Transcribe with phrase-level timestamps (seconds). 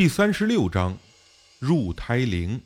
[0.00, 0.96] 第三十六章，
[1.58, 2.62] 入胎灵。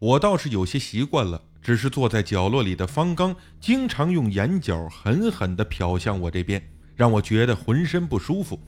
[0.00, 6.60] 我倒是有些习惯了，只是坐在角落里的方刚，经常用眼角狠狠地瞟向我这边，
[6.96, 8.60] 让我觉得浑身不舒服。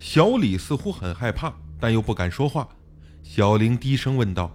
[0.00, 2.68] 小李似乎很害怕，但又不敢说话。
[3.22, 4.50] 小玲低声问道：“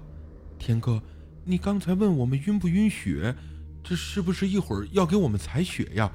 [0.59, 1.01] 天哥，
[1.45, 3.33] 你刚才问我们晕不晕血，
[3.81, 6.11] 这是不是一会儿要给我们采血呀？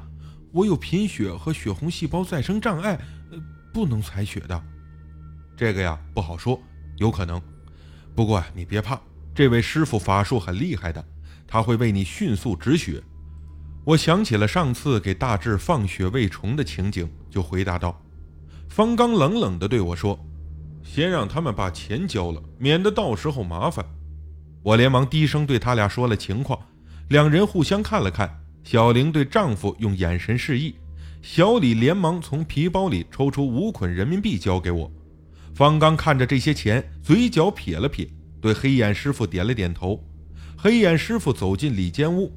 [0.53, 4.65] 我有贫血和血红细胞再生障碍，呃，不能采血的。”
[5.59, 6.57] 这个呀不好说，
[6.99, 7.43] 有可能。
[8.15, 8.97] 不过你别怕，
[9.35, 11.05] 这位师傅法术很厉害的，
[11.49, 13.03] 他会为你迅速止血。
[13.85, 18.01] 我想起了上次给大志放血喂虫的情景，就回答道
[18.71, 20.17] ：“方刚冷冷地对我说，
[20.85, 23.85] 先让他们把钱交了，免得到时候麻烦。”
[24.63, 26.57] 我连忙低声对他俩说了情况，
[27.09, 28.45] 两人互相看了看。
[28.63, 30.77] 小玲对丈夫用眼神示意，
[31.21, 34.89] 小李连忙从皮包里抽出五捆人民币交给我。
[35.59, 38.09] 方刚看着这些钱，嘴角撇了撇，
[38.41, 40.01] 对黑眼师傅点了点头。
[40.57, 42.33] 黑眼师傅走进里间屋，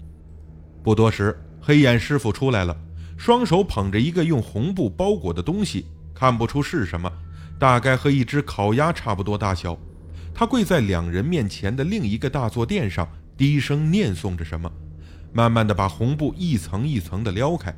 [0.82, 2.76] 不多时，黑眼师傅出来了，
[3.16, 7.12] 双手捧着一个用红布包裹的东西，看不出是什么，
[7.60, 9.78] 大概和一只烤鸭差不多大小。
[10.34, 14.68] 他跪在两人面前的另一个大坐垫上，低声念诵着什么，
[15.32, 17.72] 慢慢的把红布一层一层的撩开。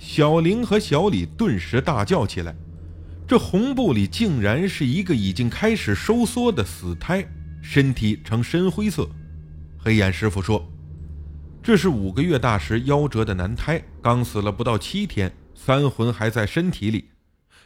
[0.00, 2.52] 小玲和小李顿时大叫起来。
[3.32, 7.26] 这红布里竟然是一个已经开始收缩的死胎，
[7.62, 9.08] 身体呈深灰色。
[9.78, 10.70] 黑眼师傅说
[11.64, 17.08] ：“这是五个月大时夭折的男胎，刚死了不到七天，三魂还在身体里。”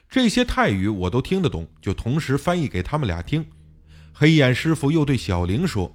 [0.09, 3.45] 这些泰语我都听得懂，就同时翻译给他们俩听。
[4.13, 5.93] 黑眼师傅又对小玲说：“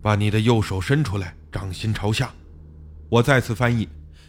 [0.00, 2.32] 把你的右手伸出来，掌心朝下。”
[3.10, 3.88] 我再次翻译，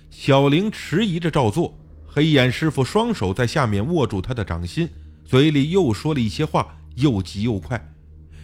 [0.09, 1.77] 小玲迟疑着照做。
[2.07, 4.89] 黑眼师傅双手在下面握住他的掌心，
[5.23, 7.93] 嘴里又说了一些话，又急又快。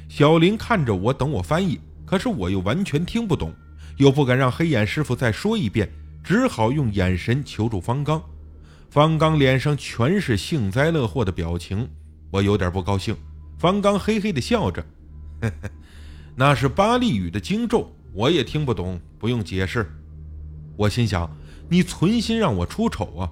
[0.08, 3.52] 小林看着我，等我翻译，可是我又完全听不懂，
[3.98, 5.90] 又不敢让黑眼师傅再说一遍，
[6.24, 8.22] 只好用眼神求助方刚。
[8.92, 11.90] 方刚脸上全是幸灾乐祸的表情，
[12.30, 13.16] 我有点不高兴。
[13.58, 14.86] 方刚嘿嘿地笑着
[15.42, 15.70] ：“呵呵，
[16.36, 19.90] 那是巴利语的经咒，我也听不懂，不用解释。”
[20.78, 21.36] 我心想
[21.70, 23.32] ：“你存心让我出丑啊？”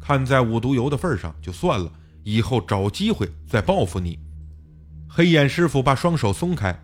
[0.00, 1.92] 看在五毒油的份上就算了，
[2.24, 4.18] 以后找机会再报复你。
[5.08, 6.76] 黑眼师傅把双手松开，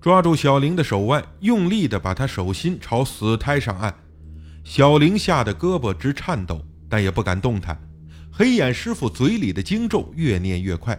[0.00, 3.94] 抓住小玲的手腕，用力地把她手心朝死胎上按。
[4.64, 7.80] 小玲吓得胳膊直颤抖，但也不敢动弹。
[8.32, 10.98] 黑眼师傅嘴里的经咒越念越快，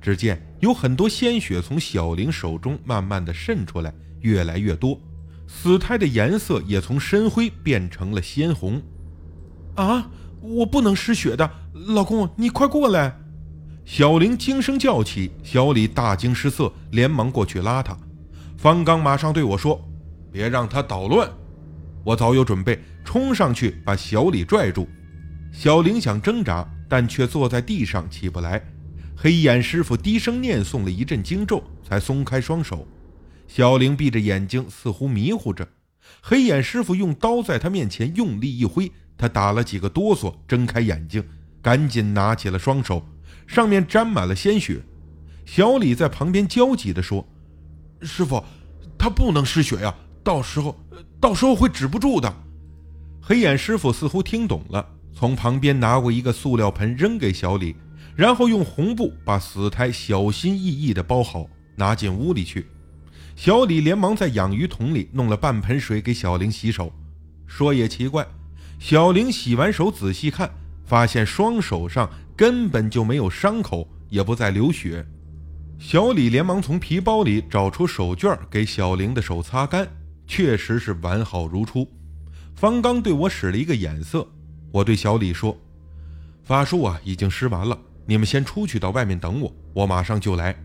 [0.00, 5.00] 只见有很多鲜血从小玲手中慢慢地渗出来，越来越多，
[5.46, 8.82] 死胎的颜色也从深灰变成了鲜红。
[9.74, 10.10] 啊！
[10.40, 13.16] 我不能失血的，老公，你快过来！
[13.84, 17.96] 小玲惊声叫起，小李大惊失色，连忙过去拉她。
[18.56, 19.80] 方刚马上对我说
[20.30, 21.30] ：“别让他捣乱。”
[22.04, 24.88] 我早有准备，冲上去把小李拽住。
[25.52, 28.62] 小玲想挣扎，但却坐在地上起不来。
[29.16, 32.86] 黑眼师傅低声念诵了一阵经咒，才松开双手。
[33.46, 35.66] 小玲闭着眼睛，似乎迷糊着。
[36.20, 38.92] 黑眼师傅用刀在他面前用力一挥。
[39.18, 41.22] 他打了几个哆嗦，睁开眼睛，
[41.60, 43.04] 赶紧拿起了双手，
[43.48, 44.80] 上面沾满了鲜血。
[45.44, 47.26] 小李在旁边焦急地说
[48.00, 48.42] ：“师傅，
[48.96, 50.78] 他不能失血呀，到时候，
[51.20, 52.32] 到时候会止不住的。”
[53.20, 57.74] 黑眼师傅似乎听懂了，从旁边拿过一个塑料盆扔给小李，
[58.14, 62.68] 然后用红布把死胎小心翼翼地包好，拿进屋里去。
[63.34, 66.92] 小李连忙在养鱼桶里弄了半盆水给小玲洗手。
[67.46, 68.26] 说也奇怪。
[68.78, 70.50] 小玲洗完手，仔细看，
[70.84, 75.04] 发现双手上根本就没有伤口，也不再流血。
[75.78, 79.86] 小李连忙从皮包里找出手绢，给小玲的手擦干，
[80.26, 81.86] 确实是完好如初。
[82.54, 84.26] 方刚对我使了一个眼色，
[84.72, 85.56] 我对小李说
[86.42, 90.56] ：“法术啊，已经施完了，你们先出去到外面等我，我马上就来。”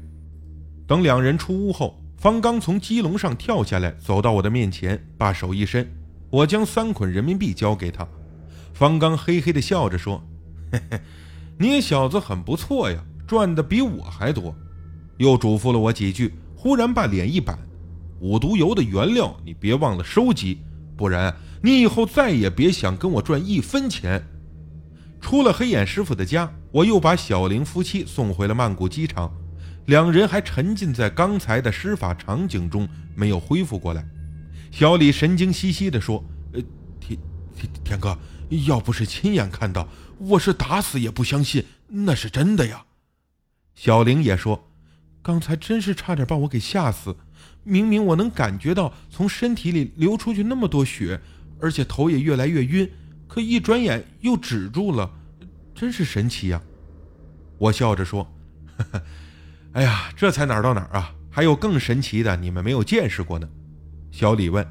[0.88, 5.88] 等两人出屋后，方刚从鸡笼上跳下来，走到我的面前，把手一伸。
[6.34, 8.08] 我将三捆人民币交给他，
[8.74, 10.20] 方刚嘿嘿地笑着说
[10.74, 11.00] ：“嘿嘿，
[11.60, 12.98] 你小子很不错呀，
[13.28, 14.56] 赚的比我还多。”
[15.18, 17.56] 又嘱咐了我几句，忽然把脸一板
[18.20, 20.58] ：“五毒油的原料你别忘了收集，
[20.98, 21.32] 不然
[21.62, 24.20] 你以后再也别想跟我赚一分钱。”
[25.22, 29.32] 出了黑眼师傅的家，我又把小玲夫妻送回了曼谷机场，
[29.86, 34.04] 两人还沉浸在刚才的施法场景中，没有恢复过来。
[34.74, 36.60] 小李神经兮兮地说：“呃，
[37.00, 37.16] 田
[37.56, 38.18] 田田哥，
[38.66, 39.88] 要不是亲眼看到，
[40.18, 42.84] 我是打死也不相信那是真的呀。”
[43.76, 44.72] 小玲也说
[45.22, 47.16] ：“刚才真是差点把我给吓死。
[47.64, 51.22] 明明我能感觉到从身体里流出去那么多血，
[51.62, 52.90] 而且头也越来越晕，
[53.28, 55.08] 可一转眼又止住了，
[55.76, 56.60] 真是神奇呀！”
[57.60, 58.24] 我笑着说
[58.76, 59.04] ：“呵呵，
[59.74, 61.14] 哎呀，这才哪儿到哪儿啊？
[61.30, 63.48] 还有更神奇的，你们没有见识过呢。”
[64.14, 64.64] 小李问：“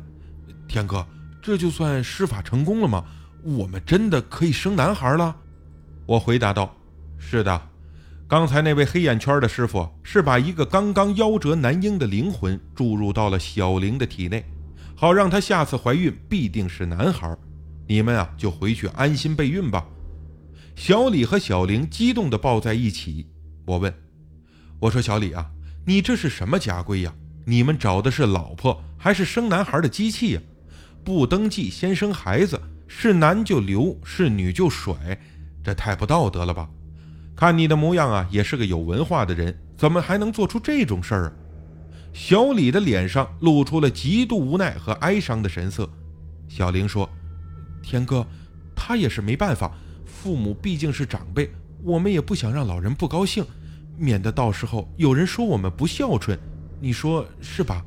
[0.69, 1.05] 天哥，
[1.43, 3.05] 这就算施法成功了吗？
[3.43, 5.35] 我们真的可以生男孩了？”
[6.07, 6.77] 我回答道
[7.19, 7.61] ：“是的。”
[8.29, 14.45] 刚才那位黑眼圈的师傅是把一个刚刚夭折男婴的灵魂注入到了小玲的体内，
[14.95, 17.37] 好让她下次怀孕必定是男孩。
[17.89, 19.85] 你们啊，就回去安心备孕吧。
[20.77, 23.27] 小李和小玲激动地抱在一起。
[23.67, 23.93] 我问
[24.79, 25.51] ：“我说小李啊，
[25.85, 27.13] 你这是什么家规呀？
[27.45, 30.41] 你们找的是老婆还是生男孩的机器呀？
[31.05, 34.95] 不登记先生孩子，是男就留，是女就甩，
[35.65, 36.69] 这太不道德了吧？”
[37.35, 41.33] 看你的模样啊，也是个有文化的人，怎么还能做出这种事儿啊？
[42.13, 45.89] 小李的脸上露出了极度无奈和哀伤的神色。
[46.47, 47.09] 小玲说
[47.83, 48.25] ：“天哥，
[48.77, 49.73] 他也是没办法，
[50.05, 51.51] 父母毕竟是长辈，
[51.83, 53.45] 我们也不想让老人不高兴，
[53.97, 56.39] 免得到时候有人说我们不孝顺，
[56.83, 57.83] 你说是吧？”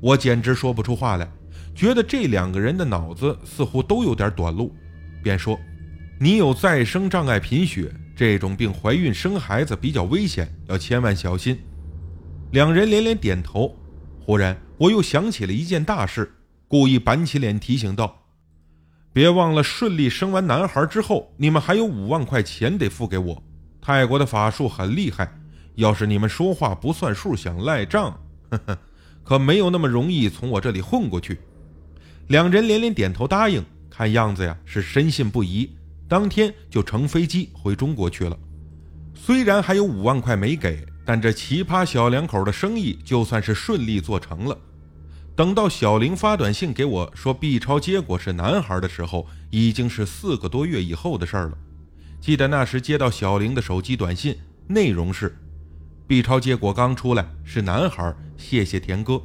[0.00, 1.28] 我简直说不出话来，
[1.74, 4.72] 觉得这两个人的脑子似乎都有点短路，
[5.22, 5.58] 便说
[6.20, 11.58] ：“你有再生障碍贫血。”这种病怀孕生孩子比较危险，要千万小心。
[12.52, 13.74] 两人连连点头。
[14.20, 16.32] 忽然，我又想起了一件大事，
[16.68, 18.22] 故意板起脸提醒道
[19.12, 23.42] ：“别忘了，顺利生完男孩之后，你们还有五万块钱得付给我。
[23.80, 25.36] 泰国的法术很厉害，
[25.74, 28.78] 要是你们说话不算数，想赖账，呵呵，
[29.22, 31.40] 可没有那么容易从我这里混过去。”
[32.28, 35.70] 两人连连点头答应，看样子呀是深信不疑。
[36.08, 38.38] 当天就乘飞机回中国去了。
[39.14, 44.56] 虽然还有五万块没给，但这奇葩小两口的生意就算是顺利做成了。
[45.34, 51.58] 等到小玲发短信给我说 B 超结果是男孩的时候，已经是四个多月以后的事儿了。
[52.20, 54.36] 记得那时接到小玲的手机短信，
[54.68, 55.36] 内容是
[56.06, 59.22] ：B 超结果刚出来，是男孩，谢谢田哥。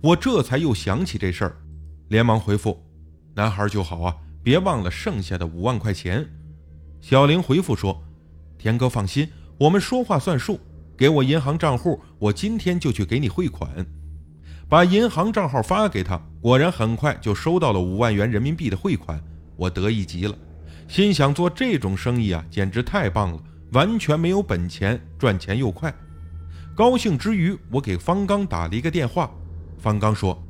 [0.00, 1.56] 我这才又想起这事儿，
[2.08, 2.84] 连忙回复：
[3.34, 4.16] 男孩就好啊。
[4.42, 6.24] 别忘了剩下的五万块钱。
[7.00, 8.00] 小玲回复说
[8.56, 10.60] ：“田哥放心，我们说话算数，
[10.96, 13.84] 给我银行账户，我今天就去给你汇款。”
[14.70, 19.20] 把银行账号发给他，果然很快就收到了五万元人民币的汇款。
[19.56, 20.38] 我得意极了，
[20.86, 23.42] 心想做这种生意啊，简直太棒了，
[23.72, 25.94] 完全没有本钱，赚钱又快。
[26.74, 29.30] 高兴之余，我给方刚打了一个电话。
[29.78, 30.42] 方刚说：“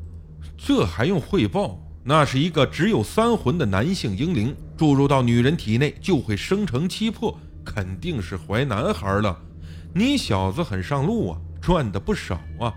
[0.56, 9.36] 这还用汇报？”那是一个只有三魂的男性婴灵，注入到女人体内就会生成七魄，肯定是怀男孩了。
[9.92, 12.72] 你小子很上路啊，赚的不少啊。